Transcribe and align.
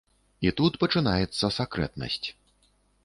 І 0.49 0.53
тут 0.61 0.79
пачынаецца 0.83 1.53
сакрэтнасць. 1.59 2.27